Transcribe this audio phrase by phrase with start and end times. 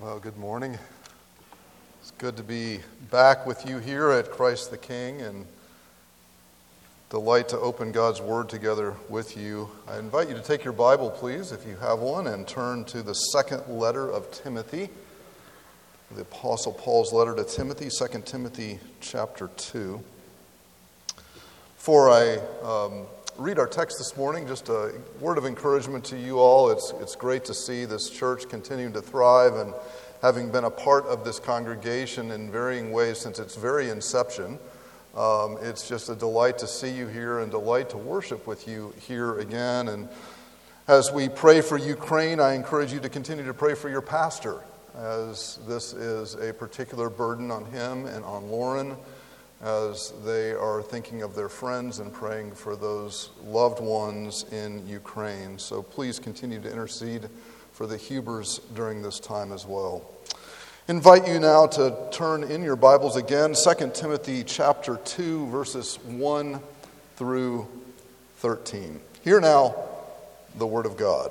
[0.00, 0.78] Well, good morning.
[2.00, 2.78] It's good to be
[3.10, 5.44] back with you here at Christ the King and
[7.10, 9.68] delight to open God's Word together with you.
[9.88, 13.02] I invite you to take your Bible, please, if you have one, and turn to
[13.02, 14.88] the second letter of Timothy,
[16.12, 20.00] the Apostle Paul's letter to Timothy, 2 Timothy chapter 2.
[21.74, 23.06] Before I um,
[23.38, 26.70] read our text this morning, just a word of encouragement to you all.
[26.70, 29.72] It's, it's great to see this church continuing to thrive and
[30.20, 34.58] having been a part of this congregation in varying ways since its very inception.
[35.16, 38.92] Um, it's just a delight to see you here and delight to worship with you
[39.06, 39.86] here again.
[39.86, 40.08] And
[40.88, 44.64] as we pray for Ukraine, I encourage you to continue to pray for your pastor,
[44.96, 48.96] as this is a particular burden on him and on Lauren
[49.60, 55.58] as they are thinking of their friends and praying for those loved ones in Ukraine.
[55.58, 57.28] So please continue to intercede
[57.72, 60.02] for the Hubers during this time as well.
[60.86, 66.60] Invite you now to turn in your Bibles again, 2 Timothy chapter 2, verses 1
[67.16, 67.66] through
[68.36, 69.00] 13.
[69.22, 69.74] Hear now
[70.56, 71.30] the Word of God.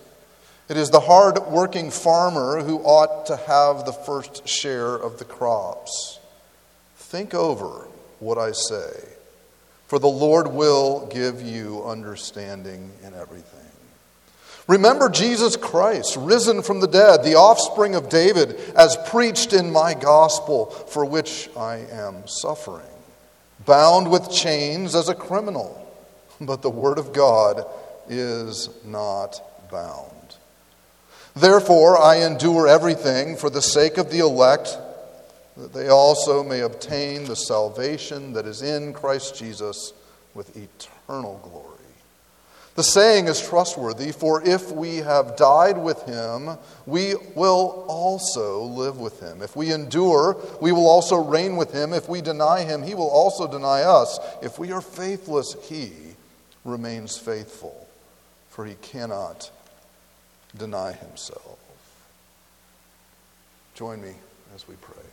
[0.69, 5.25] It is the hard working farmer who ought to have the first share of the
[5.25, 6.19] crops.
[6.95, 7.87] Think over
[8.19, 8.93] what I say,
[9.87, 13.59] for the Lord will give you understanding in everything.
[14.67, 19.93] Remember Jesus Christ, risen from the dead, the offspring of David, as preached in my
[19.93, 22.85] gospel, for which I am suffering,
[23.65, 25.77] bound with chains as a criminal.
[26.39, 27.65] But the word of God
[28.07, 30.10] is not bound.
[31.35, 34.77] Therefore, I endure everything for the sake of the elect,
[35.57, 39.93] that they also may obtain the salvation that is in Christ Jesus
[40.33, 41.67] with eternal glory.
[42.75, 48.97] The saying is trustworthy, for if we have died with him, we will also live
[48.97, 49.41] with him.
[49.41, 51.91] If we endure, we will also reign with him.
[51.91, 54.19] If we deny him, he will also deny us.
[54.41, 55.91] If we are faithless, he
[56.63, 57.87] remains faithful,
[58.49, 59.51] for he cannot
[60.57, 61.59] deny himself.
[63.75, 64.13] Join me
[64.53, 65.03] as we pray.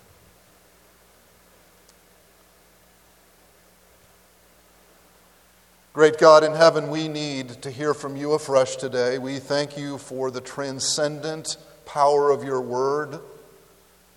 [5.93, 9.19] Great God in heaven, we need to hear from you afresh today.
[9.19, 11.57] We thank you for the transcendent
[11.87, 13.19] power of your word,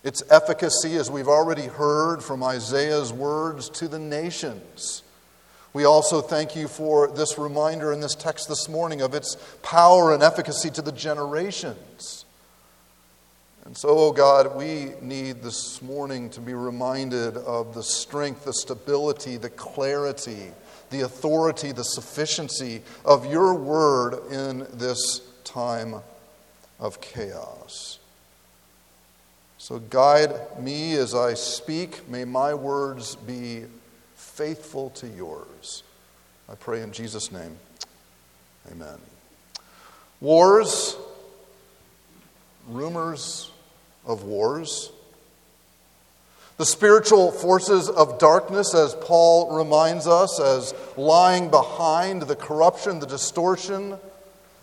[0.04, 5.02] its efficacy, as we've already heard from Isaiah's words, to the nations.
[5.74, 10.14] We also thank you for this reminder in this text this morning of its power
[10.14, 12.26] and efficacy to the generations.
[13.64, 18.54] And so, oh God, we need this morning to be reminded of the strength, the
[18.54, 20.52] stability, the clarity,
[20.90, 25.96] the authority, the sufficiency of your word in this time
[26.82, 28.00] of chaos.
[29.58, 32.10] So, guide me as I speak.
[32.10, 33.66] May my words be
[34.34, 35.84] faithful to yours.
[36.50, 37.58] I pray in Jesus' name.
[38.72, 38.98] Amen.
[40.20, 40.96] Wars,
[42.68, 43.52] rumors
[44.06, 44.92] of wars,
[46.58, 53.08] the spiritual forces of darkness, as Paul reminds us, as lying behind the corruption, the
[53.08, 53.98] distortion,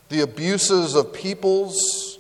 [0.09, 2.18] the abuses of peoples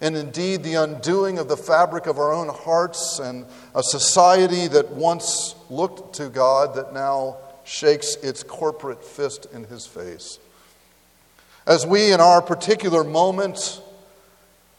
[0.00, 3.44] and indeed the undoing of the fabric of our own hearts and
[3.74, 9.86] a society that once looked to God that now shakes its corporate fist in his
[9.86, 10.38] face.
[11.66, 13.80] As we, in our particular moment,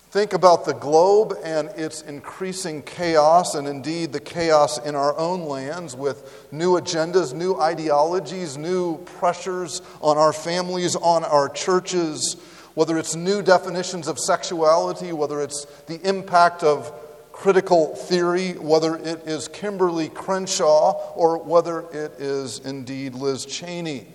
[0.09, 5.45] think about the globe and its increasing chaos, and indeed the chaos in our own
[5.45, 12.35] lands with new agendas, new ideologies, new pressures on our families, on our churches
[12.73, 16.91] whether it's new definitions of sexuality, whether it's the impact of
[17.31, 24.07] critical theory, whether it is Kimberly Crenshaw, or whether it is indeed Liz Cheney.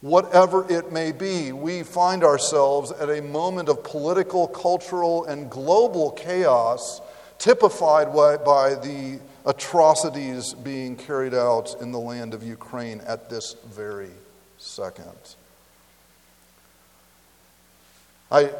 [0.00, 6.12] Whatever it may be, we find ourselves at a moment of political, cultural, and global
[6.12, 7.00] chaos
[7.38, 14.10] typified by, the atrocities being carried out in the land of Ukraine at this very
[14.58, 15.36] second.
[18.30, 18.50] I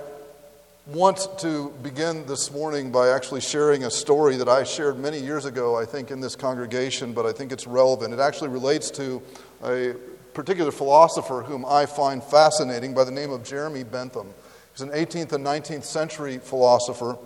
[0.86, 5.44] want to begin this morning by actually sharing a story that I shared many years
[5.44, 8.14] ago, I think, in this congregation, but I think it's relevant.
[8.14, 9.20] It actually relates to
[9.62, 9.94] a
[10.32, 14.32] particular philosopher whom I find fascinating by the name of Jeremy Bentham.
[14.72, 17.18] He's an 18th and 19th century philosopher,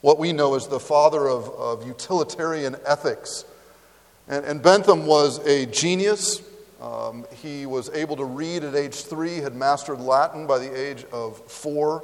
[0.00, 3.44] what we know as the father of, of utilitarian ethics.
[4.28, 6.40] And, and Bentham was a genius.
[6.82, 11.04] Um, he was able to read at age three, had mastered Latin by the age
[11.12, 12.02] of four.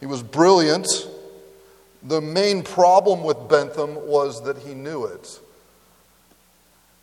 [0.00, 0.88] He was brilliant.
[2.02, 5.40] The main problem with Bentham was that he knew it.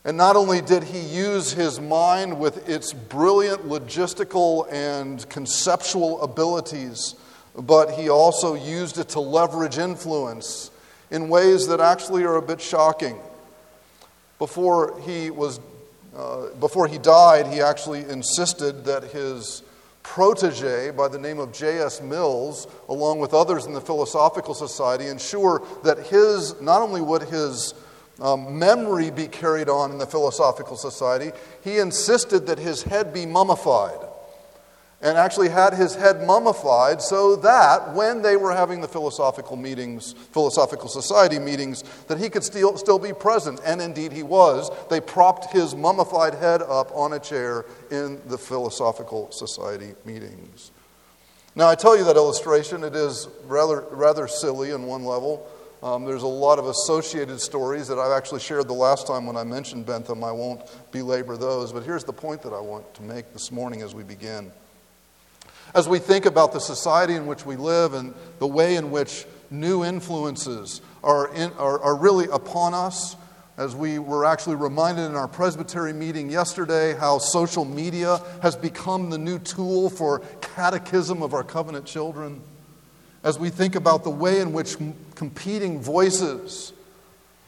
[0.04, 7.14] And not only did he use his mind with its brilliant logistical and conceptual abilities,
[7.56, 10.72] but he also used it to leverage influence
[11.12, 13.20] in ways that actually are a bit shocking.
[14.40, 15.60] Before he, was,
[16.18, 19.62] uh, before he died, he actually insisted that his
[20.02, 22.02] protege by the name of J.S.
[22.02, 27.76] Mills, along with others in the Philosophical Society, ensure that his, not only would his
[28.20, 31.32] um, memory be carried on in the Philosophical Society,
[31.64, 34.07] he insisted that his head be mummified
[35.02, 40.14] and actually had his head mummified so that when they were having the philosophical meetings,
[40.32, 43.60] philosophical society meetings, that he could still, still be present.
[43.64, 44.72] And indeed he was.
[44.90, 50.72] They propped his mummified head up on a chair in the philosophical society meetings.
[51.56, 55.48] Now, I tell you that illustration, it is rather, rather silly on one level.
[55.84, 59.38] Um, there's a lot of associated stories that I've actually shared the last time when
[59.38, 60.24] I mentioned Bentham.
[60.24, 60.62] I won't
[60.92, 64.04] belabor those, but here's the point that I want to make this morning as we
[64.04, 64.52] begin.
[65.74, 69.26] As we think about the society in which we live and the way in which
[69.50, 73.16] new influences are, in, are, are really upon us,
[73.58, 79.10] as we were actually reminded in our presbytery meeting yesterday how social media has become
[79.10, 82.42] the new tool for catechism of our covenant children,
[83.24, 84.78] as we think about the way in which
[85.16, 86.72] competing voices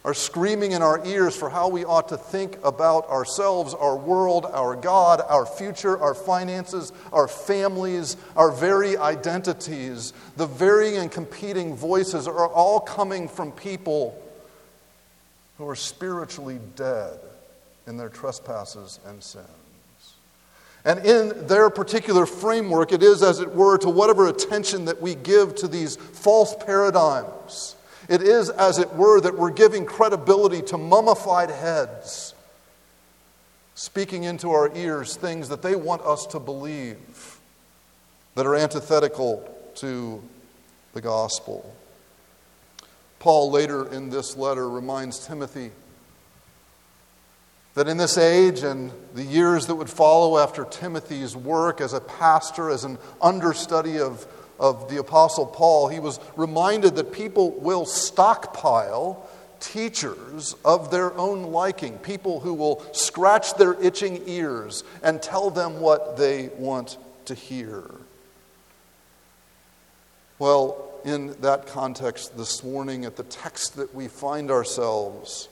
[0.05, 4.45] are screaming in our ears for how we ought to think about ourselves, our world,
[4.45, 10.13] our God, our future, our finances, our families, our very identities.
[10.37, 14.21] The varying and competing voices are all coming from people
[15.57, 17.19] who are spiritually dead
[17.85, 19.47] in their trespasses and sins.
[20.85, 25.15] And in their particular framework, it is, as it were, to whatever attention that we
[25.15, 27.75] give to these false paradigms
[28.09, 32.33] it is, as it were, that we're giving credibility to mummified heads,
[33.75, 37.39] speaking into our ears things that they want us to believe
[38.33, 40.23] that are antithetical to
[40.93, 41.75] the gospel.
[43.19, 45.71] Paul, later in this letter, reminds Timothy
[47.75, 52.01] that in this age and the years that would follow after Timothy's work as a
[52.01, 54.25] pastor, as an understudy of
[54.59, 59.27] of the Apostle Paul, he was reminded that people will stockpile
[59.59, 65.79] teachers of their own liking, people who will scratch their itching ears and tell them
[65.79, 67.83] what they want to hear.
[70.37, 75.49] Well, in that context this morning, at the text that we find ourselves,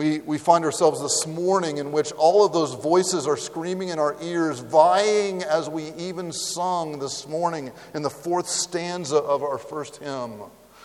[0.00, 3.98] we, we find ourselves this morning in which all of those voices are screaming in
[3.98, 9.58] our ears, vying as we even sung this morning in the fourth stanza of our
[9.58, 10.40] first hymn,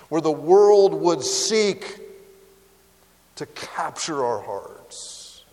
[0.10, 1.98] where the world would seek
[3.38, 5.46] to capture our hearts.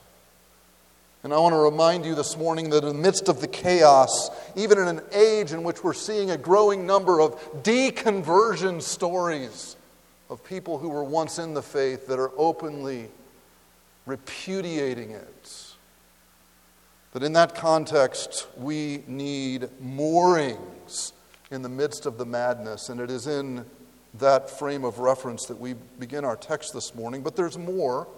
[1.22, 4.28] And I want to remind you this morning that in the midst of the chaos,
[4.56, 9.76] even in an age in which we're seeing a growing number of deconversion stories
[10.28, 13.08] of people who were once in the faith that are openly
[14.06, 15.66] repudiating it.
[17.12, 21.12] That in that context, we need moorings
[21.50, 22.88] in the midst of the madness.
[22.88, 23.66] And it is in
[24.14, 27.22] that frame of reference that we begin our text this morning.
[27.22, 28.08] But there's more,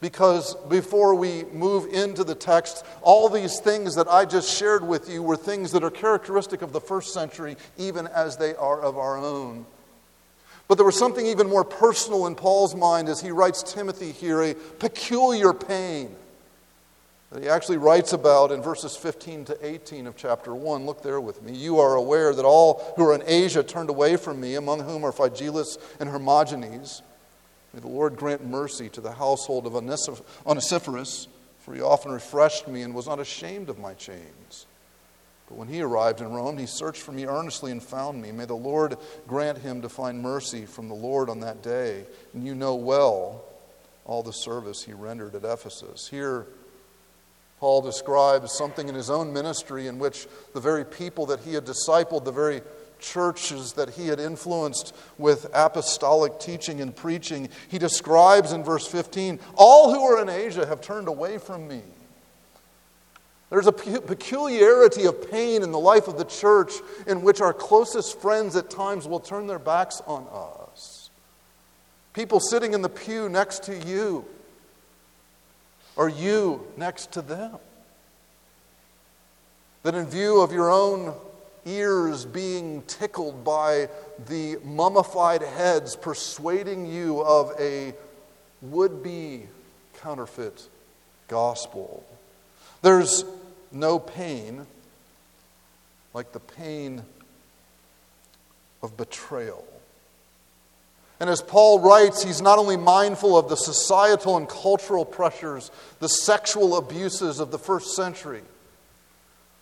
[0.00, 5.10] because before we move into the text, all these things that I just shared with
[5.10, 8.96] you were things that are characteristic of the first century, even as they are of
[8.96, 9.66] our own.
[10.68, 14.42] But there was something even more personal in Paul's mind as he writes Timothy here
[14.42, 16.14] a peculiar pain
[17.30, 20.86] that he actually writes about in verses 15 to 18 of chapter 1.
[20.86, 21.52] Look there with me.
[21.52, 25.04] You are aware that all who are in Asia turned away from me, among whom
[25.04, 27.02] are Phygelus and Hermogenes.
[27.74, 31.28] May the Lord grant mercy to the household of Onesiphorus,
[31.60, 34.66] for he often refreshed me and was not ashamed of my chains.
[35.48, 38.32] But when he arrived in Rome, he searched for me earnestly and found me.
[38.32, 42.04] May the Lord grant him to find mercy from the Lord on that day.
[42.34, 43.44] And you know well
[44.04, 46.08] all the service he rendered at Ephesus.
[46.08, 46.46] Here,
[47.60, 51.64] Paul describes something in his own ministry in which the very people that he had
[51.64, 52.62] discipled, the very
[53.00, 59.38] churches that he had influenced with apostolic teaching and preaching, he describes in verse 15
[59.54, 61.82] All who are in Asia have turned away from me.
[63.50, 66.72] There's a peculiarity of pain in the life of the church
[67.06, 71.08] in which our closest friends at times will turn their backs on us.
[72.12, 74.26] People sitting in the pew next to you,
[75.96, 77.56] or you next to them.
[79.82, 81.14] That in view of your own
[81.64, 83.88] ears being tickled by
[84.26, 87.94] the mummified heads persuading you of a
[88.60, 89.44] would be
[90.00, 90.68] counterfeit
[91.28, 92.04] gospel.
[92.82, 93.24] There's
[93.72, 94.66] no pain
[96.14, 97.02] like the pain
[98.82, 99.64] of betrayal.
[101.20, 106.08] And as Paul writes, he's not only mindful of the societal and cultural pressures, the
[106.08, 108.42] sexual abuses of the first century,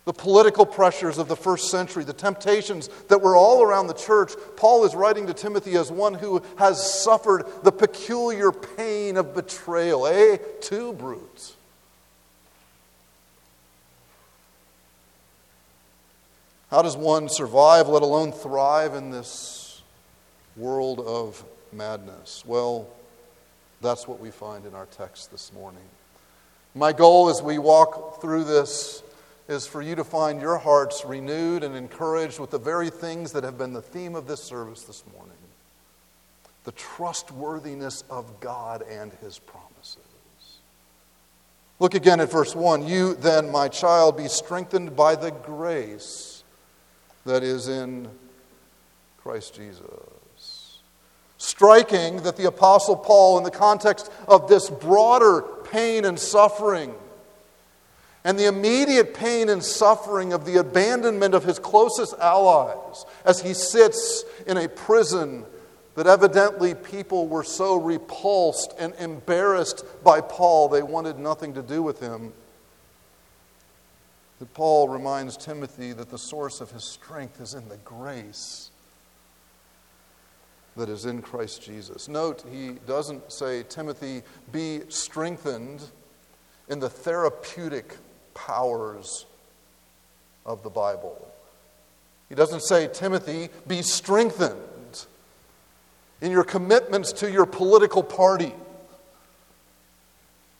[0.05, 4.31] the political pressures of the first century, the temptations that were all around the church,
[4.55, 10.07] Paul is writing to Timothy as one who has suffered the peculiar pain of betrayal.
[10.07, 11.56] Eh, Two brutes.
[16.69, 19.81] How does one survive, let alone thrive, in this
[20.57, 22.43] world of madness?
[22.45, 22.89] Well,
[23.81, 25.83] that's what we find in our text this morning.
[26.75, 29.01] My goal as we walk through this
[29.47, 33.45] is for you to find your hearts renewed and encouraged with the very things that
[33.45, 35.33] have been the theme of this service this morning
[36.65, 40.01] the trustworthiness of God and His promises.
[41.79, 42.85] Look again at verse 1.
[42.85, 46.36] You then, my child, be strengthened by the grace
[47.27, 48.07] that is in
[49.21, 50.79] Christ Jesus.
[51.37, 56.95] Striking that the Apostle Paul, in the context of this broader pain and suffering,
[58.23, 63.53] and the immediate pain and suffering of the abandonment of his closest allies as he
[63.53, 65.45] sits in a prison
[65.95, 71.81] that evidently people were so repulsed and embarrassed by Paul they wanted nothing to do
[71.81, 72.33] with him.
[74.39, 78.71] That Paul reminds Timothy that the source of his strength is in the grace
[80.77, 82.07] that is in Christ Jesus.
[82.07, 85.83] Note, he doesn't say, Timothy, be strengthened
[86.69, 87.97] in the therapeutic
[88.35, 89.25] powers
[90.45, 91.27] of the Bible.
[92.29, 94.57] He doesn't say, Timothy, be strengthened
[96.21, 98.53] in your commitments to your political party.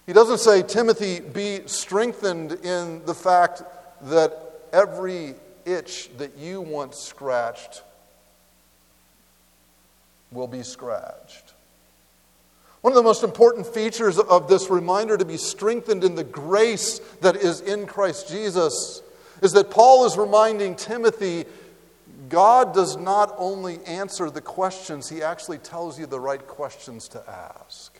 [0.07, 3.61] He doesn't say, Timothy, be strengthened in the fact
[4.03, 4.31] that
[4.73, 5.35] every
[5.65, 7.83] itch that you once scratched
[10.31, 11.53] will be scratched.
[12.81, 16.99] One of the most important features of this reminder to be strengthened in the grace
[17.21, 19.01] that is in Christ Jesus
[19.41, 21.45] is that Paul is reminding Timothy
[22.29, 27.23] God does not only answer the questions, he actually tells you the right questions to
[27.29, 27.96] ask.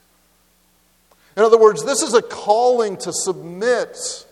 [1.37, 4.25] In other words, this is a calling to submit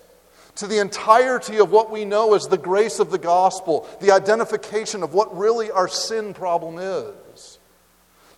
[0.56, 5.04] to the entirety of what we know as the grace of the gospel, the identification
[5.04, 7.60] of what really our sin problem is.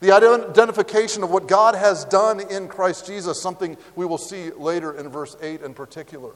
[0.02, 4.92] The identification of what God has done in Christ Jesus, something we will see later
[4.92, 6.32] in verse 8 in particular.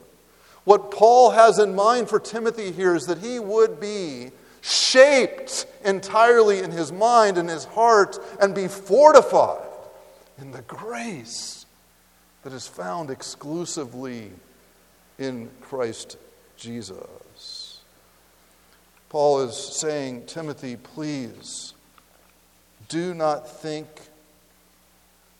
[0.64, 4.30] What Paul has in mind for Timothy here is that he would be
[4.62, 9.68] shaped entirely in his mind and his heart and be fortified
[10.38, 11.61] in the grace
[12.42, 14.30] that is found exclusively
[15.18, 16.16] in Christ
[16.56, 17.80] Jesus.
[19.08, 21.74] Paul is saying, Timothy, please
[22.88, 23.86] do not think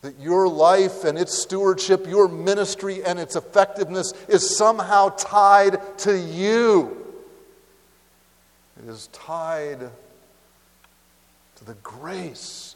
[0.02, 6.18] that your life and its stewardship, your ministry and its effectiveness is somehow tied to
[6.18, 6.96] you.
[8.82, 9.78] It is tied
[11.56, 12.74] to the grace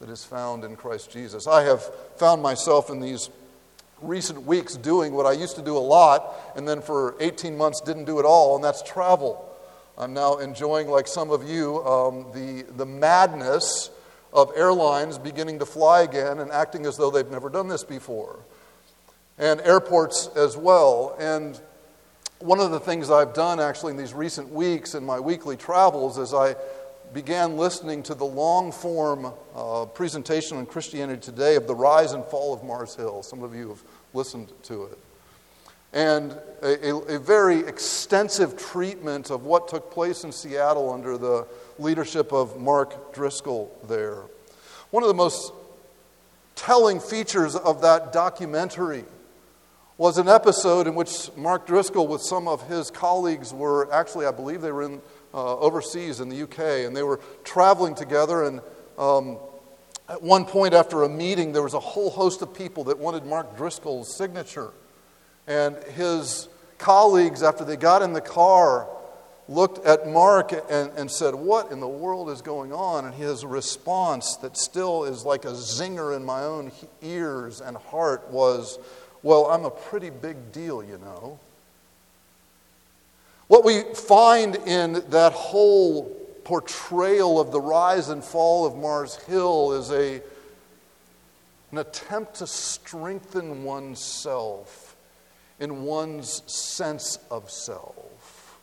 [0.00, 1.46] that is found in Christ Jesus.
[1.46, 1.82] I have
[2.16, 3.30] found myself in these
[4.00, 7.80] recent weeks doing what I used to do a lot and then for 18 months
[7.80, 9.48] didn't do at all, and that's travel.
[9.98, 13.90] I'm now enjoying, like some of you, um, the, the madness
[14.32, 18.40] of airlines beginning to fly again and acting as though they've never done this before,
[19.38, 21.16] and airports as well.
[21.18, 21.58] And
[22.38, 26.18] one of the things I've done actually in these recent weeks in my weekly travels
[26.18, 26.54] is I
[27.16, 32.22] began listening to the long form uh, presentation on Christianity Today of the rise and
[32.26, 33.22] fall of Mars Hill.
[33.22, 33.82] Some of you have
[34.12, 34.98] listened to it.
[35.94, 41.46] And a, a, a very extensive treatment of what took place in Seattle under the
[41.78, 44.24] leadership of Mark Driscoll there.
[44.90, 45.54] One of the most
[46.54, 49.06] telling features of that documentary
[49.96, 54.32] was an episode in which Mark Driscoll, with some of his colleagues, were actually, I
[54.32, 55.00] believe they were in,
[55.36, 58.44] uh, overseas in the UK, and they were traveling together.
[58.44, 58.60] And
[58.96, 59.38] um,
[60.08, 63.26] at one point, after a meeting, there was a whole host of people that wanted
[63.26, 64.72] Mark Driscoll's signature.
[65.46, 68.88] And his colleagues, after they got in the car,
[69.46, 73.04] looked at Mark and, and said, What in the world is going on?
[73.04, 78.30] And his response, that still is like a zinger in my own ears and heart,
[78.30, 78.78] was,
[79.22, 81.38] well, I'm a pretty big deal, you know.
[83.48, 86.04] What we find in that whole
[86.44, 90.20] portrayal of the rise and fall of Mars Hill is a,
[91.70, 94.96] an attempt to strengthen oneself
[95.60, 98.58] in one's sense of self.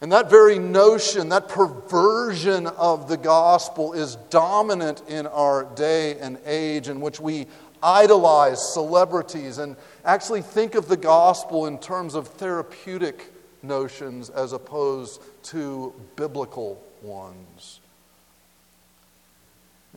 [0.00, 6.38] And that very notion, that perversion of the gospel is dominant in our day and
[6.46, 7.46] age in which we
[7.82, 13.32] idolize celebrities and actually think of the gospel in terms of therapeutic
[13.62, 17.80] notions as opposed to biblical ones.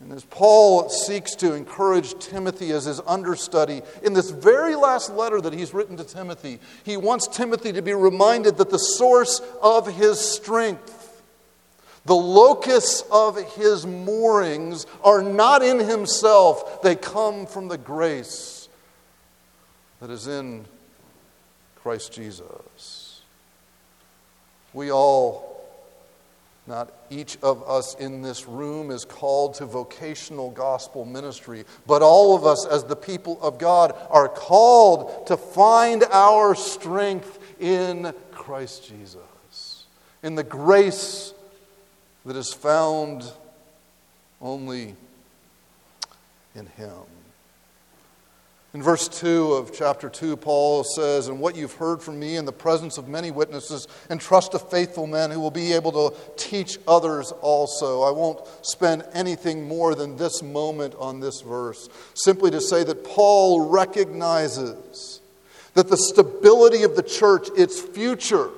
[0.01, 5.39] And as Paul seeks to encourage Timothy as his understudy, in this very last letter
[5.39, 9.87] that he's written to Timothy, he wants Timothy to be reminded that the source of
[9.95, 11.02] his strength
[12.05, 18.67] the locus of his moorings are not in himself, they come from the grace
[20.01, 20.65] that is in
[21.75, 23.21] Christ Jesus.
[24.73, 25.63] We all,
[26.67, 32.35] not each of us in this room, is called to vocational gospel ministry, but all
[32.35, 38.89] of us, as the people of God, are called to find our strength in Christ
[38.89, 39.85] Jesus,
[40.21, 41.32] in the grace
[42.25, 43.23] that is found
[44.41, 44.95] only
[46.55, 46.91] in Him.
[48.73, 52.45] In verse 2 of chapter 2, Paul says, And what you've heard from me in
[52.45, 56.79] the presence of many witnesses, entrust to faithful men who will be able to teach
[56.87, 58.01] others also.
[58.01, 63.03] I won't spend anything more than this moment on this verse, simply to say that
[63.03, 65.21] Paul recognizes
[65.75, 68.49] that the stability of the church, its future,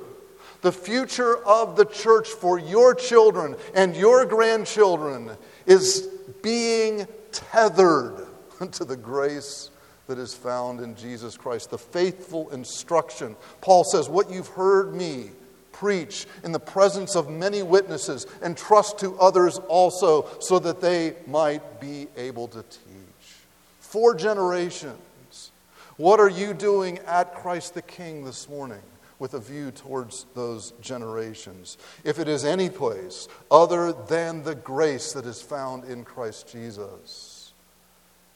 [0.65, 5.29] the future of the church for your children and your grandchildren
[5.67, 6.09] is
[6.41, 8.25] being tethered
[8.71, 9.69] to the grace
[10.07, 13.35] that is found in Jesus Christ, the faithful instruction.
[13.61, 15.29] Paul says, What you've heard me
[15.71, 21.13] preach in the presence of many witnesses, and trust to others also, so that they
[21.27, 23.35] might be able to teach.
[23.81, 25.51] Four generations.
[25.97, 28.81] What are you doing at Christ the King this morning?
[29.19, 31.77] With a view towards those generations.
[32.03, 37.53] If it is any place other than the grace that is found in Christ Jesus,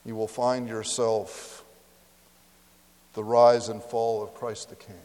[0.05, 1.63] you will find yourself
[3.13, 4.95] the rise and fall of Christ the King.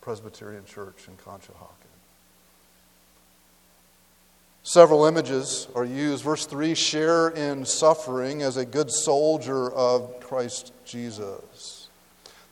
[0.00, 1.82] Presbyterian Church in Conshohocken.
[4.64, 6.22] Several images are used.
[6.24, 11.71] Verse 3 share in suffering as a good soldier of Christ Jesus.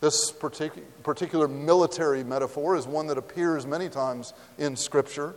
[0.01, 5.35] This partic- particular military metaphor is one that appears many times in Scripture.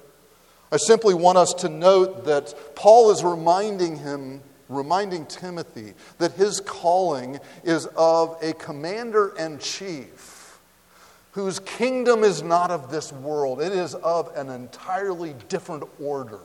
[0.72, 6.62] I simply want us to note that Paul is reminding him, reminding Timothy, that his
[6.62, 10.44] calling is of a commander in chief
[11.34, 16.40] whose kingdom is not of this world, it is of an entirely different order.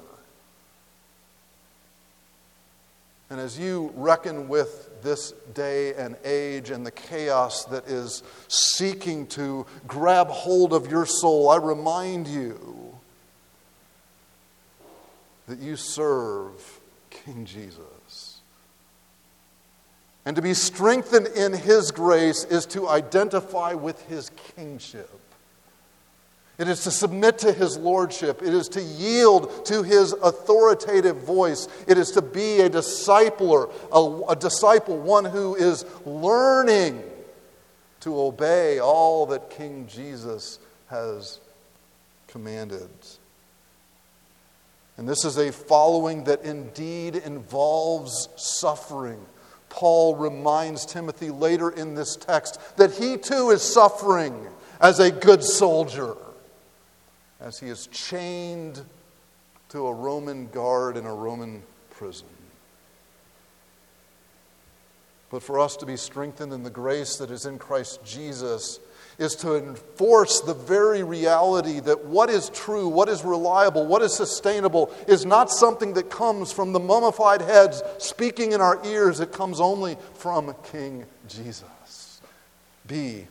[3.31, 9.27] And as you reckon with this day and age and the chaos that is seeking
[9.29, 12.97] to grab hold of your soul, I remind you
[15.47, 16.81] that you serve
[17.11, 18.41] King Jesus.
[20.25, 25.19] And to be strengthened in His grace is to identify with His kingship.
[26.59, 28.43] It is to submit to his lordship.
[28.43, 31.69] It is to yield to his authoritative voice.
[31.87, 37.05] It is to be a discipler, a, a, disciple, one who is learning
[38.01, 41.39] to obey all that King Jesus has
[42.27, 42.91] commanded.
[44.97, 49.25] And this is a following that indeed involves suffering.
[49.69, 54.49] Paul reminds Timothy later in this text that he too is suffering
[54.81, 56.17] as a good soldier
[57.41, 58.83] as he is chained
[59.71, 62.27] to a Roman guard in a Roman prison.
[65.31, 68.81] But for us to be strengthened in the grace that is in Christ Jesus
[69.19, 74.15] is to enforce the very reality that what is true, what is reliable, what is
[74.15, 79.21] sustainable is not something that comes from the mummified heads speaking in our ears.
[79.21, 82.21] It comes only from King Jesus.
[82.87, 83.27] Be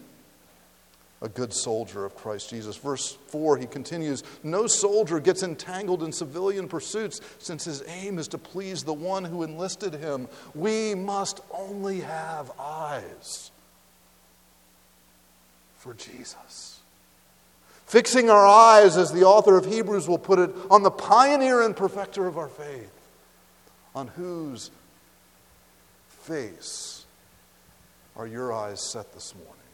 [1.21, 2.77] a good soldier of Christ Jesus.
[2.77, 8.27] Verse 4, he continues No soldier gets entangled in civilian pursuits since his aim is
[8.29, 10.27] to please the one who enlisted him.
[10.53, 13.51] We must only have eyes
[15.77, 16.79] for Jesus.
[17.87, 21.75] Fixing our eyes, as the author of Hebrews will put it, on the pioneer and
[21.75, 22.91] perfecter of our faith,
[23.95, 24.71] on whose
[26.09, 27.05] face
[28.17, 29.66] are your eyes set this morning?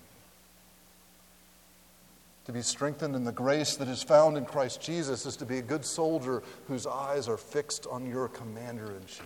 [2.46, 5.60] To be strengthened in the grace that is found in Christ Jesus is to be
[5.60, 9.26] a good soldier whose eyes are fixed on your commander in chief.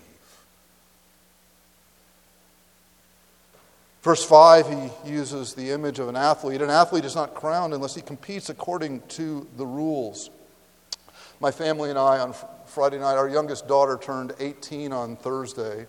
[4.04, 6.62] Verse 5, he uses the image of an athlete.
[6.62, 10.30] An athlete is not crowned unless he competes according to the rules.
[11.40, 12.34] My family and I, on
[12.68, 15.88] Friday night, our youngest daughter turned 18 on Thursday,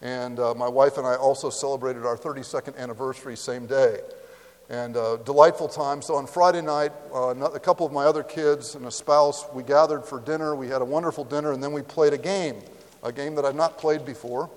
[0.00, 4.00] and uh, my wife and I also celebrated our 32nd anniversary same day
[4.72, 6.00] and a delightful time.
[6.00, 9.62] So on Friday night, uh, a couple of my other kids and a spouse, we
[9.62, 10.56] gathered for dinner.
[10.56, 12.56] We had a wonderful dinner, and then we played a game,
[13.02, 14.48] a game that I've not played before.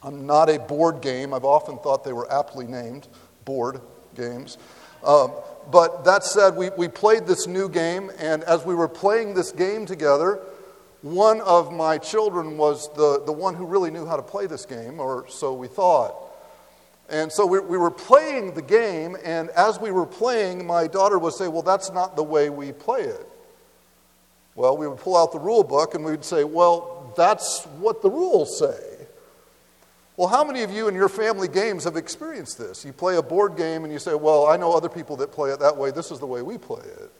[0.00, 1.34] I'm not a board game.
[1.34, 3.08] I've often thought they were aptly named
[3.44, 3.80] board
[4.14, 4.58] games.
[5.04, 5.32] Um,
[5.72, 9.50] but that said, we, we played this new game, and as we were playing this
[9.50, 10.40] game together,
[11.00, 14.66] one of my children was the, the one who really knew how to play this
[14.66, 16.31] game, or so we thought.
[17.12, 21.18] And so we, we were playing the game, and as we were playing, my daughter
[21.18, 23.28] would say, Well, that's not the way we play it.
[24.54, 28.00] Well, we would pull out the rule book and we would say, Well, that's what
[28.00, 29.06] the rules say.
[30.16, 32.82] Well, how many of you in your family games have experienced this?
[32.84, 35.50] You play a board game and you say, Well, I know other people that play
[35.50, 35.90] it that way.
[35.90, 37.12] This is the way we play it.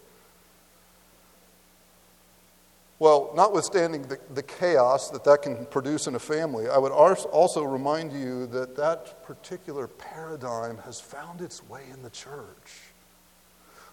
[3.02, 7.64] Well, notwithstanding the, the chaos that that can produce in a family, I would also
[7.64, 12.92] remind you that that particular paradigm has found its way in the church.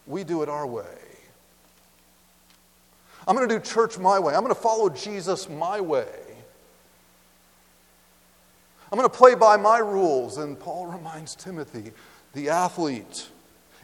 [0.06, 1.00] We do it our way.
[3.28, 4.36] I'm going to do church my way.
[4.36, 6.14] I'm going to follow Jesus my way.
[8.92, 10.38] I'm going to play by my rules.
[10.38, 11.94] And Paul reminds Timothy
[12.36, 13.28] the athlete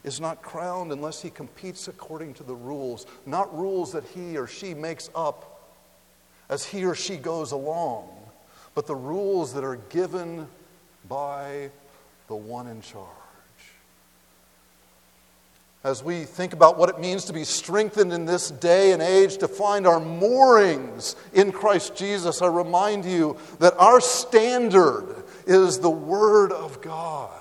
[0.06, 4.46] is not crowned unless he competes according to the rules, not rules that he or
[4.46, 5.74] she makes up
[6.48, 8.08] as he or she goes along,
[8.76, 10.48] but the rules that are given
[11.10, 11.72] by
[12.28, 13.08] the one in charge.
[15.84, 19.38] As we think about what it means to be strengthened in this day and age,
[19.38, 25.90] to find our moorings in Christ Jesus, I remind you that our standard is the
[25.90, 27.32] Word of God.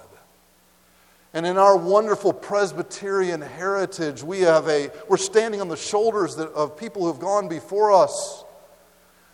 [1.35, 6.77] And in our wonderful Presbyterian heritage, we have a, we're standing on the shoulders of
[6.77, 8.45] people who have gone before us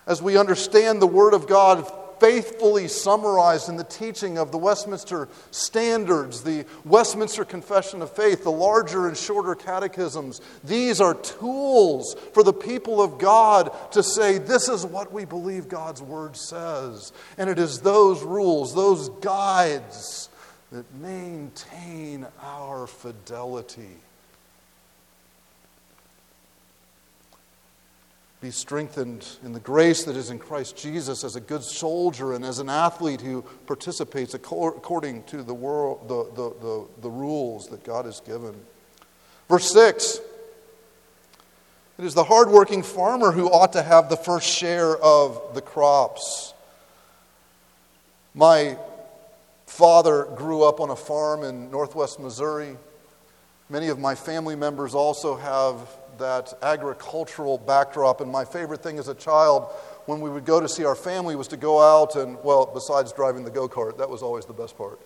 [0.06, 1.86] as we understand the Word of God
[2.18, 8.50] faithfully summarized in the teaching of the Westminster Standards, the Westminster Confession of Faith, the
[8.50, 10.40] larger and shorter catechisms.
[10.64, 15.68] These are tools for the people of God to say, this is what we believe
[15.68, 17.12] God's Word says.
[17.36, 20.29] And it is those rules, those guides
[20.72, 23.96] that maintain our fidelity.
[28.40, 32.44] Be strengthened in the grace that is in Christ Jesus as a good soldier and
[32.44, 37.84] as an athlete who participates according to the, world, the, the, the, the rules that
[37.84, 38.54] God has given.
[39.48, 40.20] Verse 6
[41.98, 46.54] It is the hardworking farmer who ought to have the first share of the crops.
[48.34, 48.78] My
[49.70, 52.76] father grew up on a farm in northwest Missouri.
[53.68, 58.20] Many of my family members also have that agricultural backdrop.
[58.20, 59.70] And my favorite thing as a child,
[60.06, 63.12] when we would go to see our family, was to go out and, well, besides
[63.12, 64.98] driving the go kart, that was always the best part.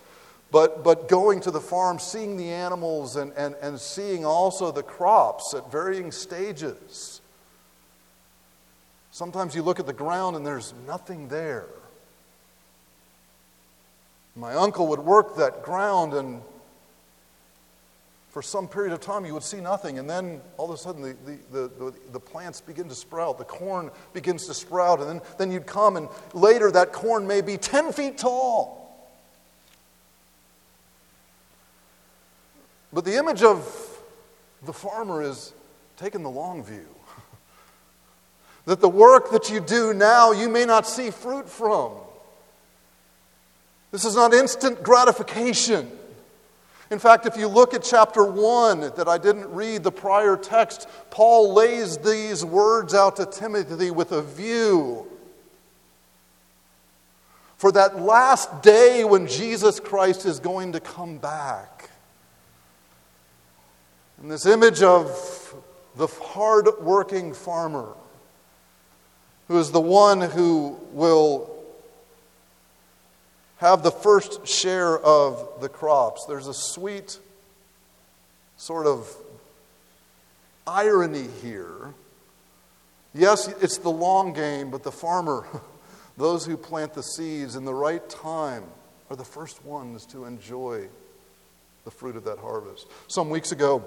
[0.51, 4.83] But, but going to the farm, seeing the animals, and, and, and seeing also the
[4.83, 7.21] crops at varying stages.
[9.11, 11.67] Sometimes you look at the ground and there's nothing there.
[14.37, 16.43] My uncle would work that ground, and
[18.31, 19.99] for some period of time, you would see nothing.
[20.01, 21.17] And then all of a sudden, the,
[21.53, 23.39] the, the, the, plants begin to sprout.
[23.39, 24.99] The corn begins to sprout.
[24.99, 28.81] And then, then you'd come, and later, that corn may be 10 feet tall.
[32.93, 34.01] But the image of
[34.65, 35.53] the farmer is
[35.97, 36.89] taking the long view.
[38.65, 41.93] that the work that you do now, you may not see fruit from.
[43.95, 45.89] This is not instant gratification.
[46.91, 50.89] In fact, if you look at chapter 1 that I didn't read the prior text,
[51.11, 55.07] Paul lays these words out to Timothy with a view
[57.57, 61.89] for that last day when Jesus Christ is going to come back.
[64.21, 65.55] And this image of
[65.95, 67.95] the hard working farmer
[69.47, 71.54] who is the one who will
[73.65, 76.27] have the first share of the crops.
[76.27, 77.19] There's a sweet
[78.57, 79.11] sort of
[80.67, 81.95] irony here.
[83.15, 85.47] Yes, it's the long game, but the farmer,
[86.19, 88.65] those who plant the seeds in the right time,
[89.09, 90.87] are the first ones to enjoy
[91.85, 92.87] the fruit of that harvest.
[93.09, 93.85] Some weeks ago,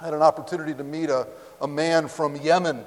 [0.00, 1.26] I had an opportunity to meet a,
[1.60, 2.84] a man from Yemen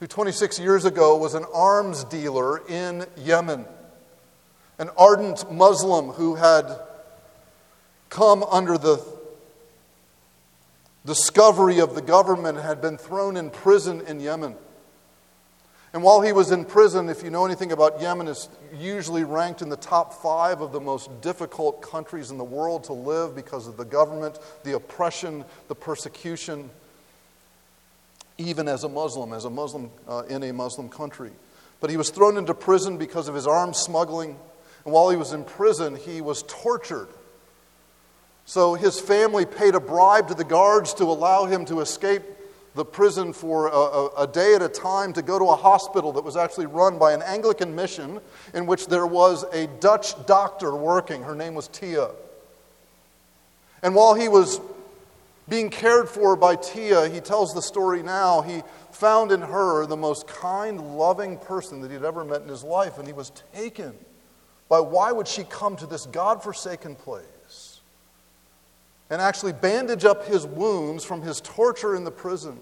[0.00, 3.66] who 26 years ago was an arms dealer in Yemen,
[4.82, 6.66] an ardent Muslim who had
[8.08, 9.00] come under the
[11.06, 14.56] discovery of the government had been thrown in prison in Yemen.
[15.92, 19.62] And while he was in prison, if you know anything about Yemen, is usually ranked
[19.62, 23.68] in the top five of the most difficult countries in the world to live because
[23.68, 26.68] of the government, the oppression, the persecution
[28.36, 31.30] even as a Muslim, as a Muslim uh, in a Muslim country.
[31.78, 34.36] But he was thrown into prison because of his arms smuggling.
[34.84, 37.08] And while he was in prison, he was tortured.
[38.44, 42.22] So his family paid a bribe to the guards to allow him to escape
[42.74, 46.12] the prison for a, a, a, day at a time to go to a hospital
[46.12, 48.18] that was actually run by an Anglican mission
[48.54, 51.22] in which there was a Dutch doctor working.
[51.22, 52.10] Her name was Tia.
[53.82, 54.58] And while he was
[55.48, 58.40] being cared for by Tia, he tells the story now.
[58.40, 62.64] He found in her the most kind, loving person that he'd ever met in his
[62.64, 63.94] life, and he was taken
[64.72, 67.80] by why would she come to this God forsaken place
[69.10, 72.58] and actually bandage up his wounds from his torture in the prison.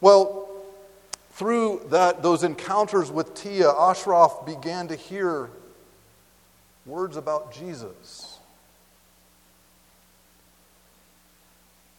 [0.00, 0.48] Well,
[1.32, 5.50] through that, those encounters with Tia, Ashraf began to hear
[6.86, 8.38] words about Jesus.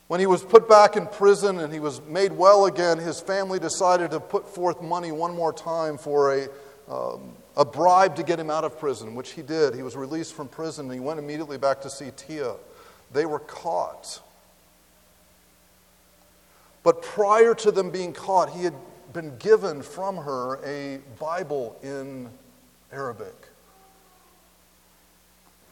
[0.07, 3.59] When he was put back in prison and he was made well again, his family
[3.59, 6.47] decided to put forth money one more time for a,
[6.89, 9.75] um, a bribe to get him out of prison, which he did.
[9.75, 12.55] He was released from prison and he went immediately back to see Tia.
[13.13, 14.21] They were caught.
[16.83, 18.75] But prior to them being caught, he had
[19.13, 22.29] been given from her a Bible in
[22.91, 23.33] Arabic.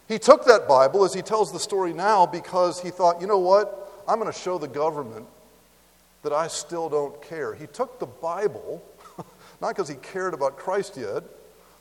[0.08, 3.40] He took that Bible, as he tells the story now, because he thought, you know
[3.40, 4.04] what?
[4.08, 5.26] I'm going to show the government
[6.24, 7.54] that I still don't care.
[7.54, 8.84] He took the Bible,
[9.62, 11.24] not because he cared about Christ yet,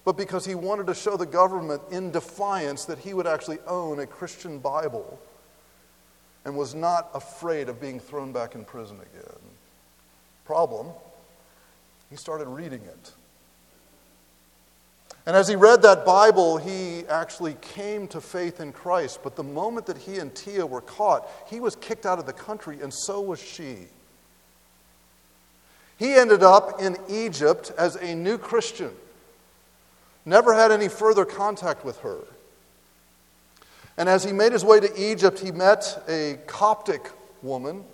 [0.05, 4.01] but because he wanted to show the government in defiance that he would actually own
[4.01, 5.19] a Christian Bible
[6.45, 9.39] and was not afraid of being thrown back in prison again.
[10.45, 10.89] Problem,
[12.11, 13.13] he started reading it.
[15.25, 19.21] And as he read that Bible, he actually came to faith in Christ.
[19.23, 22.33] But the moment that he and Tia were caught, he was kicked out of the
[22.33, 23.87] country, and so was she.
[25.97, 28.91] He ended up in Egypt as a new Christian,
[30.25, 32.19] never had any further contact with her.
[33.97, 37.11] And as he made his way to Egypt, he met a Coptic
[37.43, 37.85] woman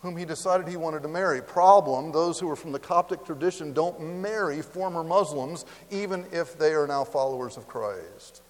[0.00, 1.40] whom he decided he wanted to marry.
[1.40, 6.74] Problem those who are from the Coptic tradition don't marry former Muslims, even if they
[6.74, 8.42] are now followers of Christ.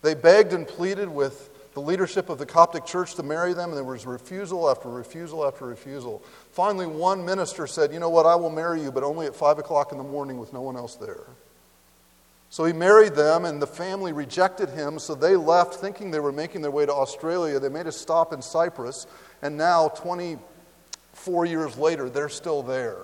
[0.00, 3.76] They begged and pleaded with the leadership of the Coptic church to marry them, and
[3.76, 6.22] there was refusal after refusal after refusal.
[6.52, 9.58] Finally, one minister said, You know what, I will marry you, but only at 5
[9.58, 11.26] o'clock in the morning with no one else there.
[12.56, 16.32] So he married them, and the family rejected him, so they left thinking they were
[16.32, 17.60] making their way to Australia.
[17.60, 19.06] They made a stop in Cyprus,
[19.42, 22.96] and now, 24 years later, they're still there.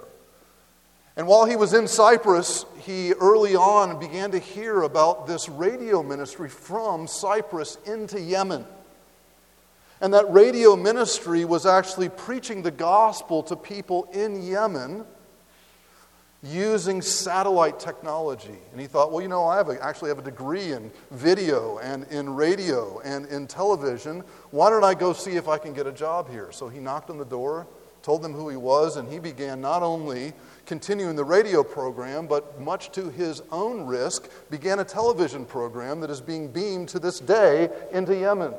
[1.18, 6.02] And while he was in Cyprus, he early on began to hear about this radio
[6.02, 8.64] ministry from Cyprus into Yemen.
[10.00, 15.04] And that radio ministry was actually preaching the gospel to people in Yemen
[16.42, 18.58] using satellite technology.
[18.72, 21.78] And he thought, well, you know, I have a, actually have a degree in video
[21.78, 24.24] and in radio and in television.
[24.50, 26.50] Why don't I go see if I can get a job here?
[26.50, 27.66] So he knocked on the door
[28.02, 30.32] told them who he was, and he began not only
[30.66, 36.10] continuing the radio program, but much to his own risk, began a television program that
[36.10, 38.54] is being beamed to this day into Yemen.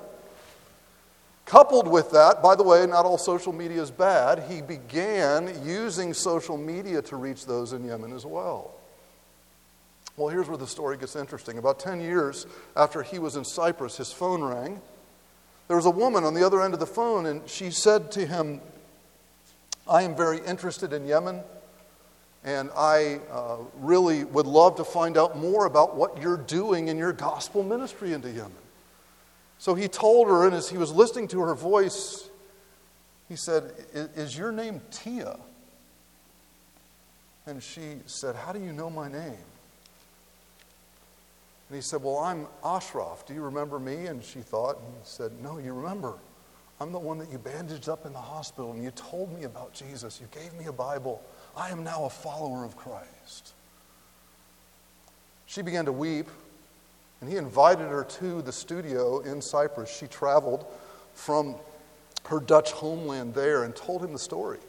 [1.45, 6.13] Coupled with that, by the way, not all social media is bad, he began using
[6.13, 8.71] social media to reach those in Yemen as well.
[10.15, 11.57] Well, here's where the story gets interesting.
[11.57, 14.79] About 10 years after he was in Cyprus, his phone rang.
[15.67, 18.25] There was a woman on the other end of the phone, and she said to
[18.25, 18.61] him,
[19.87, 21.41] I am very interested in Yemen,
[22.43, 26.97] and I uh, really would love to find out more about what you're doing in
[26.97, 28.51] your gospel ministry into Yemen.
[29.63, 32.29] So he told her, and as he was listening to her voice,
[33.29, 35.39] he said, Is your name Tia?
[37.45, 39.45] And she said, How do you know my name?
[41.69, 43.25] And he said, Well, I'm Ashraf.
[43.25, 44.07] Do you remember me?
[44.07, 46.15] And she thought, and he said, No, you remember.
[46.81, 49.71] I'm the one that you bandaged up in the hospital and you told me about
[49.71, 50.19] Jesus.
[50.19, 51.23] You gave me a Bible.
[51.55, 53.53] I am now a follower of Christ.
[55.45, 56.27] She began to weep,
[57.23, 59.89] and he invited her to the studio in Cyprus.
[59.89, 60.65] She traveled
[61.13, 61.55] from
[62.25, 64.59] her Dutch homeland there and told him the story.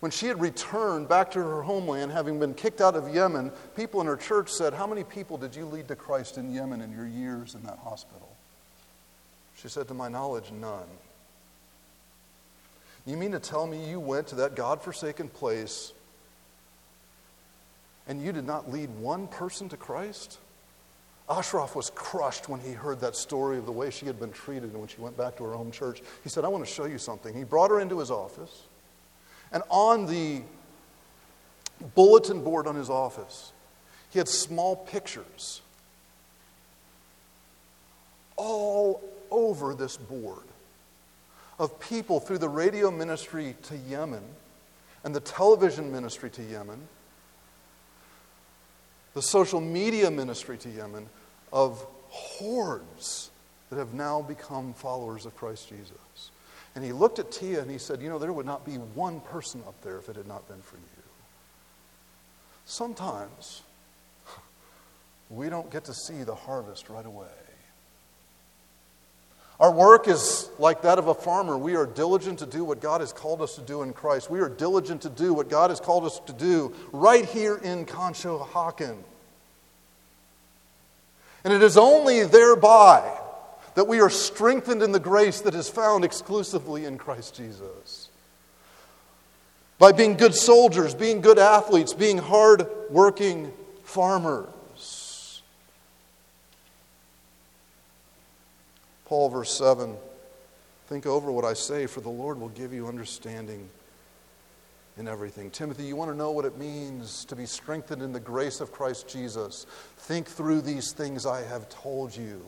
[0.00, 4.00] When she had returned back to her homeland, having been kicked out of Yemen, people
[4.00, 6.90] in her church said, How many people did you lead to Christ in Yemen in
[6.90, 8.34] your years in that hospital?
[9.60, 10.88] She said, To my knowledge, none.
[13.04, 15.92] You mean to tell me you went to that God forsaken place
[18.08, 20.38] and you did not lead one person to Christ?
[21.28, 24.64] Ashraf was crushed when he heard that story of the way she had been treated
[24.64, 26.02] and when she went back to her home church.
[26.22, 27.34] He said, I want to show you something.
[27.34, 28.64] He brought her into his office.
[29.50, 30.42] And on the
[31.94, 33.52] bulletin board on his office,
[34.10, 35.62] he had small pictures
[38.36, 40.42] all over this board
[41.58, 44.22] of people through the radio ministry to Yemen
[45.04, 46.80] and the television ministry to Yemen,
[49.14, 51.08] the social media ministry to Yemen,
[51.52, 53.30] of hordes
[53.70, 56.30] that have now become followers of Christ Jesus.
[56.74, 59.20] And he looked at Tia and he said, You know, there would not be one
[59.20, 60.82] person up there if it had not been for you.
[62.66, 63.62] Sometimes
[65.30, 67.26] we don't get to see the harvest right away.
[69.64, 71.56] Our work is like that of a farmer.
[71.56, 74.28] We are diligent to do what God has called us to do in Christ.
[74.28, 77.86] We are diligent to do what God has called us to do right here in
[77.86, 78.98] Conshohocken.
[81.44, 83.10] And it is only thereby
[83.74, 88.10] that we are strengthened in the grace that is found exclusively in Christ Jesus.
[89.78, 93.50] By being good soldiers, being good athletes, being hard working
[93.82, 94.53] farmers.
[99.14, 99.96] Paul, verse 7
[100.88, 103.70] Think over what I say, for the Lord will give you understanding
[104.98, 105.52] in everything.
[105.52, 108.72] Timothy, you want to know what it means to be strengthened in the grace of
[108.72, 109.66] Christ Jesus?
[109.98, 112.44] Think through these things I have told you.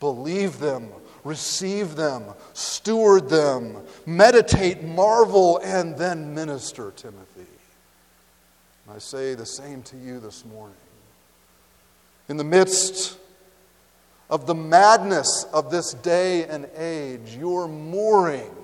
[0.00, 0.88] Believe them,
[1.22, 7.46] receive them, steward them, meditate, marvel, and then minister, Timothy.
[8.86, 10.74] And I say the same to you this morning.
[12.28, 13.18] In the midst
[14.30, 18.54] of the madness of this day and age, your mooring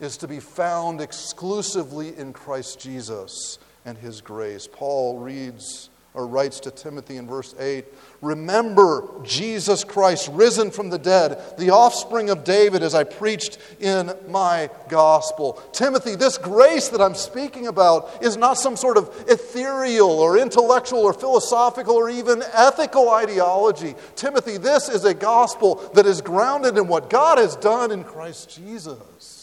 [0.00, 4.68] is to be found exclusively in Christ Jesus and his grace.
[4.70, 7.84] Paul reads or writes to Timothy in verse 8
[8.22, 14.12] Remember Jesus Christ, risen from the dead, the offspring of David, as I preached in
[14.28, 15.62] my gospel.
[15.72, 21.00] Timothy, this grace that I'm speaking about is not some sort of ethereal or intellectual
[21.00, 23.94] or philosophical or even ethical ideology.
[24.16, 28.56] Timothy, this is a gospel that is grounded in what God has done in Christ
[28.56, 29.35] Jesus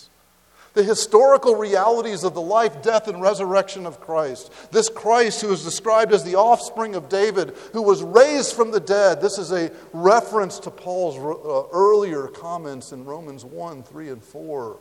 [0.73, 4.51] the historical realities of the life, death, and resurrection of Christ.
[4.71, 8.79] This Christ who is described as the offspring of David, who was raised from the
[8.79, 9.21] dead.
[9.21, 14.77] This is a reference to Paul's uh, earlier comments in Romans 1 3 and 4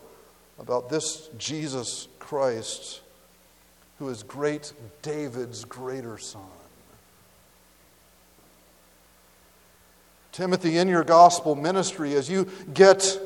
[0.58, 3.00] about this Jesus Christ,
[3.98, 6.42] who is great David's greater son.
[10.30, 13.20] Timothy, in your gospel ministry, as you get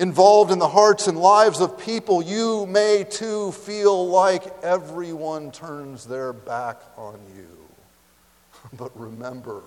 [0.00, 6.06] involved in the hearts and lives of people, you may too feel like everyone turns
[6.06, 7.46] their back on you.
[8.76, 9.62] But remember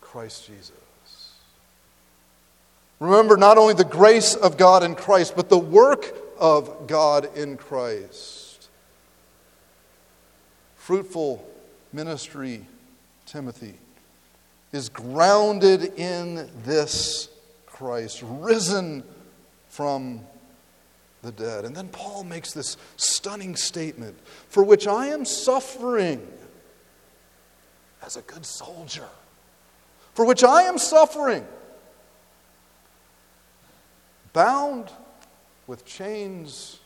[0.00, 0.72] Christ Jesus.
[3.00, 7.56] Remember not only the grace of God in Christ, but the work of God in
[7.56, 8.68] Christ.
[10.76, 11.44] Fruitful
[11.92, 12.64] ministry,
[13.26, 13.74] Timothy,
[14.72, 17.28] is grounded in this
[17.76, 19.04] Christ, risen
[19.68, 20.22] from
[21.20, 21.66] the dead.
[21.66, 24.18] And then Paul makes this stunning statement
[24.48, 26.26] for which I am suffering
[28.02, 29.08] as a good soldier,
[30.14, 31.46] for which I am suffering,
[34.32, 34.90] bound
[35.66, 36.78] with chains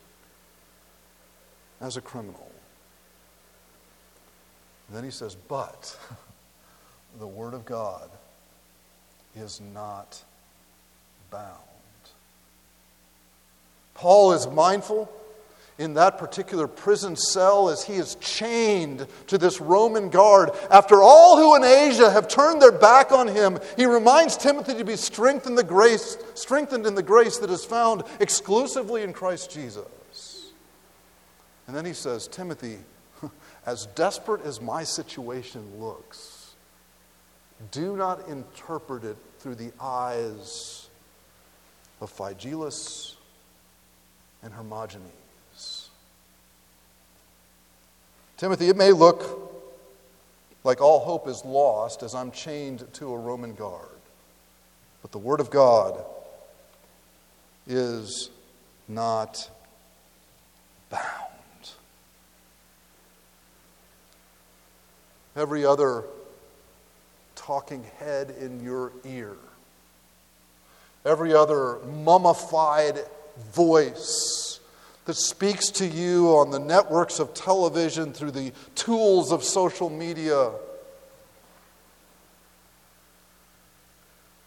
[1.81, 2.51] as a criminal.
[4.89, 5.97] And then he says, But
[7.21, 8.11] the Word of God
[9.37, 10.25] is not
[11.31, 11.57] bound.
[13.95, 15.11] Paul is mindful
[15.81, 20.51] in that particular prison cell as he is chained to this Roman guard.
[20.71, 24.85] After all who in Asia have turned their back on him, he reminds Timothy to
[24.85, 30.53] be strengthened the grace, strengthened in the grace that is found exclusively in Christ Jesus.
[31.67, 32.77] And then he says, Timothy,
[33.65, 36.53] as desperate as my situation looks,
[37.71, 40.90] do not interpret it through the eyes
[42.01, 43.15] of Phygelus
[44.43, 45.89] and Hermogenes.
[48.37, 49.51] Timothy, it may look
[50.65, 53.87] like all hope is lost as I'm chained to a Roman guard,
[55.03, 56.03] but the Word of God
[57.67, 58.31] is
[58.89, 59.49] not
[60.91, 61.05] bound.
[65.37, 66.05] Every other
[67.37, 69.37] talking head in your ear,
[71.05, 72.99] every other mummified
[73.53, 74.61] voice
[75.07, 80.53] that speaks to you on the networks of television, through the tools of social media.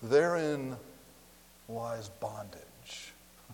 [0.02, 0.78] Therein
[1.68, 2.60] lies bondage.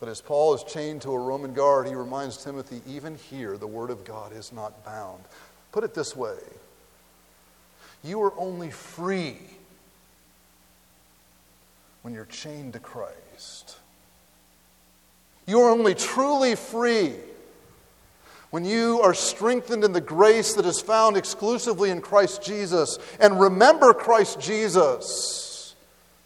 [0.00, 3.66] But as Paul is chained to a Roman guard, he reminds Timothy, even here, the
[3.66, 5.24] Word of God is not bound.
[5.72, 6.36] Put it this way
[8.02, 9.38] you are only free
[12.04, 13.78] when you're chained to Christ.
[15.46, 17.14] You are only truly free
[18.50, 22.98] when you are strengthened in the grace that is found exclusively in Christ Jesus.
[23.18, 25.74] And remember Christ Jesus,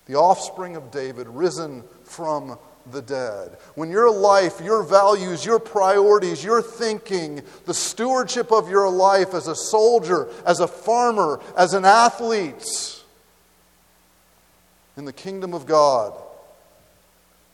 [0.06, 2.58] the offspring of David, risen from
[2.90, 3.56] the dead.
[3.76, 9.46] When your life, your values, your priorities, your thinking, the stewardship of your life as
[9.46, 12.97] a soldier, as a farmer, as an athlete
[14.98, 16.12] in the kingdom of God,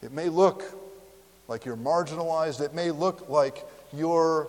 [0.03, 0.65] it may look
[1.47, 2.63] like you're marginalized.
[2.63, 4.49] It may look like you're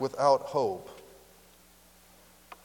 [0.00, 0.90] without hope.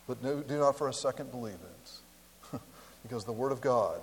[0.07, 2.59] But do not for a second believe it.
[3.03, 4.01] because the Word of God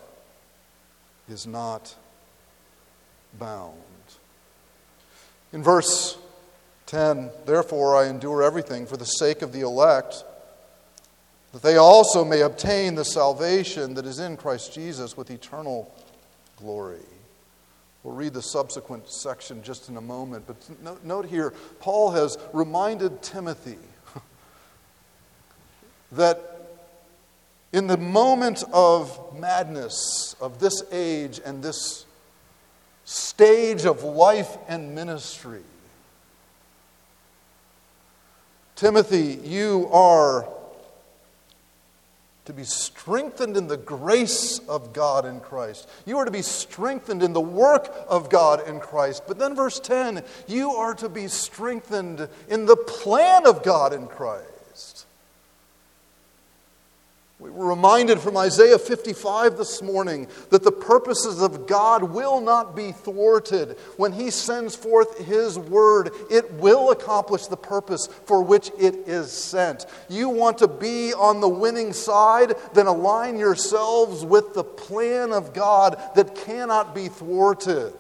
[1.29, 1.97] is not
[3.37, 3.75] bound.
[5.53, 6.17] In verse
[6.87, 10.23] 10, therefore I endure everything for the sake of the elect,
[11.57, 15.91] that they also may obtain the salvation that is in Christ Jesus with eternal
[16.59, 17.01] glory.
[18.03, 20.47] We'll read the subsequent section just in a moment.
[20.47, 23.79] But note here, Paul has reminded Timothy
[26.13, 26.69] that
[27.73, 32.05] in the moment of madness of this age and this
[33.07, 35.63] stage of life and ministry,
[38.75, 40.47] Timothy, you are
[42.47, 45.89] to be strengthened in the grace of God in Christ.
[46.07, 49.25] You are to be strengthened in the work of God in Christ.
[49.29, 54.07] But then, verse 10, you are to be strengthened in the plan of God in
[54.07, 55.06] Christ.
[57.39, 62.75] We were reminded from Isaiah 55 this morning that the purposes of God will not
[62.75, 63.77] be thwarted.
[63.99, 69.31] When He sends forth His word, it will accomplish the purpose for which it is
[69.31, 69.85] sent.
[70.09, 72.55] You want to be on the winning side?
[72.73, 77.93] Then align yourselves with the plan of God that cannot be thwarted.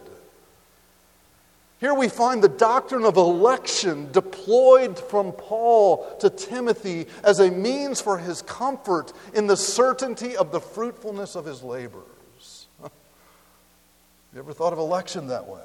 [1.78, 8.00] Here we find the doctrine of election deployed from Paul to Timothy as a means
[8.00, 12.66] for his comfort in the certainty of the fruitfulness of his labors.
[12.82, 15.60] you ever thought of election that way?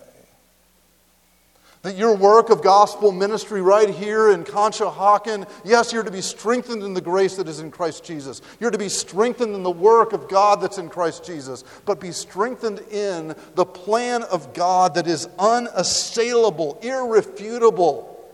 [1.82, 6.84] That your work of gospel ministry right here in Conshohocken, yes, you're to be strengthened
[6.84, 8.42] in the grace that is in Christ Jesus.
[8.60, 11.64] You're to be strengthened in the work of God that's in Christ Jesus.
[11.86, 18.32] But be strengthened in the plan of God that is unassailable, irrefutable,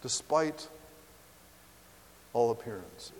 [0.00, 0.66] despite
[2.32, 3.12] all appearances.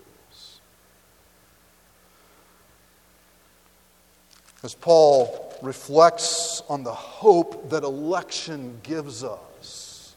[4.65, 10.15] As Paul reflects on the hope that election gives us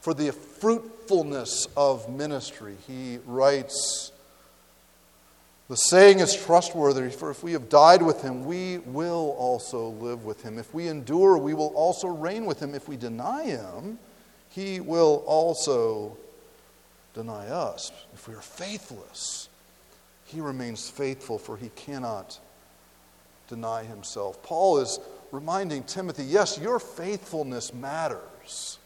[0.00, 4.10] for the fruitfulness of ministry, he writes,
[5.68, 10.24] The saying is trustworthy, for if we have died with him, we will also live
[10.24, 10.58] with him.
[10.58, 12.74] If we endure, we will also reign with him.
[12.74, 14.00] If we deny him,
[14.48, 16.16] he will also
[17.14, 17.92] deny us.
[18.12, 19.48] If we are faithless,
[20.24, 22.40] he remains faithful, for he cannot
[23.52, 24.42] deny himself.
[24.42, 24.98] Paul is
[25.30, 28.78] reminding Timothy yes, your faithfulness matters.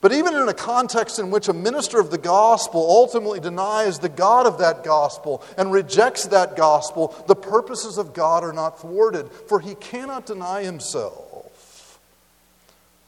[0.00, 4.08] But even in a context in which a minister of the gospel ultimately denies the
[4.08, 9.30] God of that gospel and rejects that gospel, the purposes of God are not thwarted,
[9.30, 11.98] for he cannot deny himself.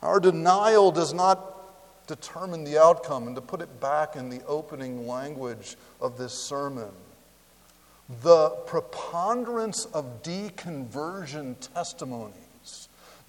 [0.02, 3.26] Our denial does not determine the outcome.
[3.26, 6.90] And to put it back in the opening language of this sermon,
[8.22, 12.88] the preponderance of deconversion testimonies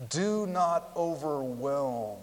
[0.10, 2.20] do not overwhelm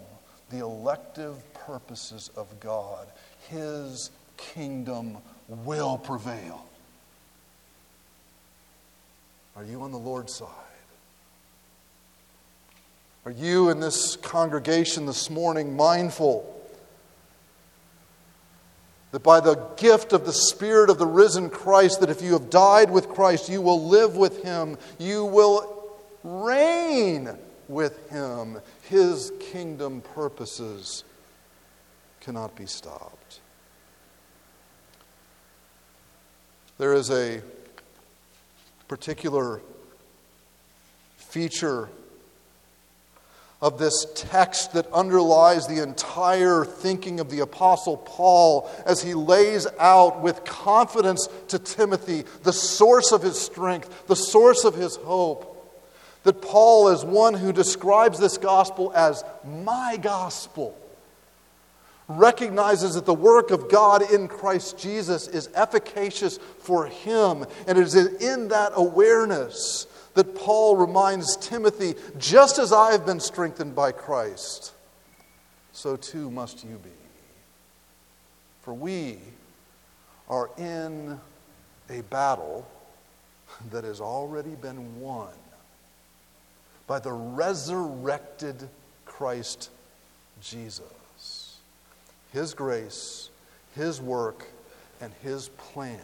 [0.49, 3.07] the elective purposes of God.
[3.49, 6.65] His kingdom will prevail.
[9.55, 10.49] Are you on the Lord's side?
[13.25, 16.54] Are you in this congregation this morning mindful
[19.15, 22.49] that by the gift of the Spirit of the risen Christ, that if you have
[22.49, 27.29] died with Christ, you will live with Him, you will reign
[27.69, 28.59] with Him?
[28.89, 31.05] His kingdom purposes
[32.19, 33.39] cannot be stopped.
[36.77, 37.41] There is a
[38.89, 39.61] particular
[41.15, 41.87] feature
[43.61, 49.65] of this text that underlies the entire thinking of the Apostle Paul as he lays
[49.79, 55.55] out with confidence to Timothy the source of his strength, the source of his hope
[56.25, 60.75] that Paul is one who describes this gospel as my gospel,
[62.07, 67.83] recognizes that the work of God in Christ Jesus is efficacious for him, and it
[67.83, 69.85] is in that awareness
[70.15, 74.73] that Paul reminds Timothy just as I have been strengthened by Christ,
[75.71, 76.89] so too must you be.
[78.61, 79.19] For we
[80.27, 81.19] are in
[81.89, 82.67] a battle
[83.71, 85.29] that has already been won
[86.87, 88.69] by the resurrected
[89.05, 89.69] Christ
[90.41, 91.59] Jesus.
[92.31, 93.29] His grace,
[93.75, 94.45] His work,
[95.01, 95.99] and His plan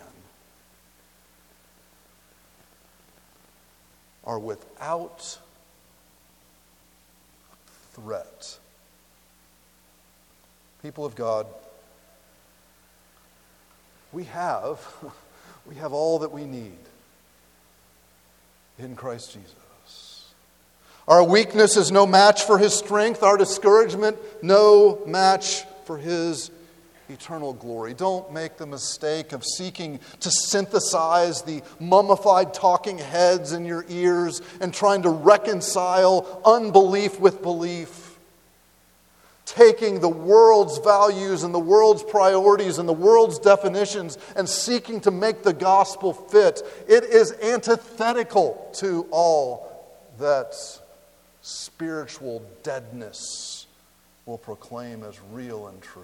[4.31, 5.37] are without
[7.91, 8.57] threat.
[10.81, 11.47] People of God,
[14.13, 14.79] we have,
[15.65, 16.77] we have all that we need
[18.79, 20.31] in Christ Jesus.
[21.09, 26.51] Our weakness is no match for his strength, our discouragement, no match for his
[27.11, 27.93] eternal glory.
[27.93, 34.41] Don't make the mistake of seeking to synthesize the mummified talking heads in your ears
[34.59, 38.17] and trying to reconcile unbelief with belief.
[39.45, 45.11] Taking the world's values and the world's priorities and the world's definitions and seeking to
[45.11, 46.61] make the gospel fit.
[46.87, 49.89] It is antithetical to all
[50.19, 50.55] that
[51.41, 53.65] spiritual deadness
[54.25, 56.03] will proclaim as real and true.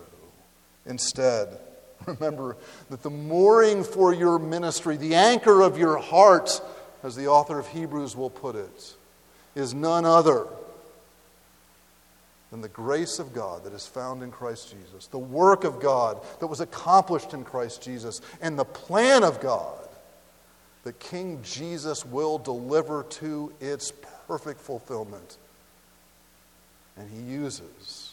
[0.88, 1.58] Instead,
[2.06, 2.58] remember
[2.90, 6.62] that the mooring for your ministry, the anchor of your heart,
[7.04, 8.96] as the author of Hebrews will put it,
[9.56, 10.48] is none other
[12.52, 16.24] than the grace of God that is found in Christ Jesus, the work of God
[16.40, 19.88] that was accomplished in Christ Jesus, and the plan of God
[20.84, 23.92] that King Jesus will deliver to its
[24.28, 25.38] perfect fulfillment.
[26.96, 28.07] And he uses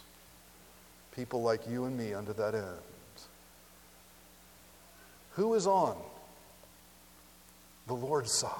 [1.14, 2.64] people like you and me unto that end.
[5.32, 5.96] Who is on
[7.86, 8.50] the Lord's side?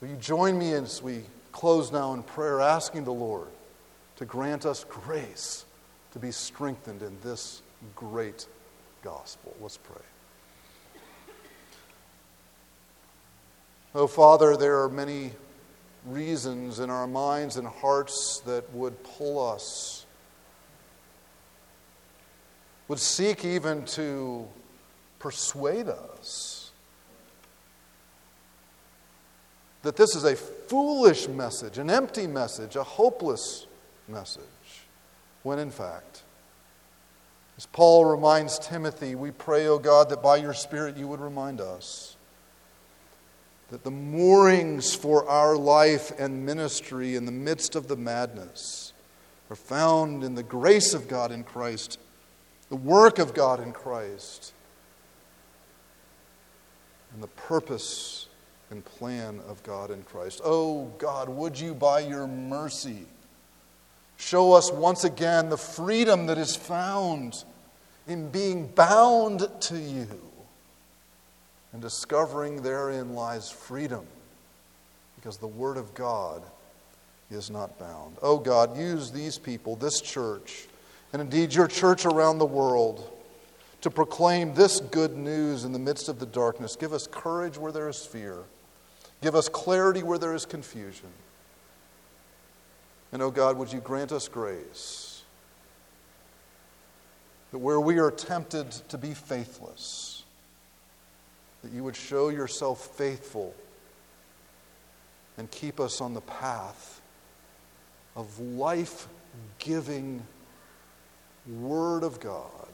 [0.00, 1.22] Will you join me as we
[1.52, 3.48] close now in prayer, asking the Lord
[4.16, 5.64] to grant us grace
[6.12, 7.62] to be strengthened in this
[7.94, 8.46] great
[9.02, 9.54] gospel?
[9.60, 10.02] Let's pray.
[13.94, 15.32] Oh, Father, there are many
[16.06, 20.01] reasons in our minds and hearts that would pull us,
[22.88, 24.46] would seek even to
[25.18, 26.62] persuade us
[29.82, 33.66] that this is a foolish message, an empty message, a hopeless
[34.08, 34.42] message,
[35.42, 36.22] when in fact,
[37.56, 41.60] as Paul reminds Timothy, we pray, O God, that by your Spirit you would remind
[41.60, 42.16] us
[43.70, 48.92] that the moorings for our life and ministry in the midst of the madness
[49.50, 51.98] are found in the grace of God in Christ,
[52.72, 54.54] the work of God in Christ,
[57.12, 58.28] and the purpose
[58.70, 60.40] and plan of God in Christ.
[60.42, 63.04] Oh God, would you, by your mercy,
[64.16, 67.44] show us once again the freedom that is found
[68.08, 70.08] in being bound to you
[71.74, 74.06] and discovering therein lies freedom
[75.16, 76.42] because the Word of God
[77.30, 78.16] is not bound.
[78.22, 80.68] Oh God, use these people, this church,
[81.12, 83.10] and indeed your church around the world
[83.82, 86.76] to proclaim this good news in the midst of the darkness.
[86.76, 88.38] Give us courage where there is fear,
[89.20, 91.08] give us clarity where there is confusion.
[93.12, 95.22] And, oh God, would you grant us grace
[97.50, 100.24] that where we are tempted to be faithless,
[101.62, 103.54] that you would show yourself faithful
[105.36, 107.02] and keep us on the path
[108.16, 109.06] of life
[109.58, 110.22] giving
[111.46, 112.68] Word of God,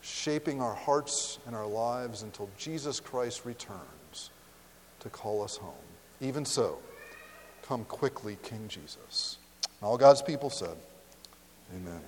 [0.00, 4.30] shaping our hearts and our lives until Jesus Christ returns
[5.00, 5.74] to call us home.
[6.20, 6.78] Even so,
[7.62, 9.38] come quickly, King Jesus.
[9.82, 10.76] All God's people said,
[11.74, 12.00] Amen.